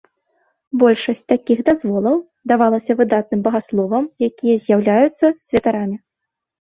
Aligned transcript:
Большасць 0.83 1.21
такіх 1.33 1.59
дазволаў 1.67 2.17
давалася 2.51 2.97
выдатным 3.01 3.39
багасловам, 3.49 4.03
якія 4.29 4.55
з'яўляюцца 4.67 5.25
святарамі. 5.51 5.97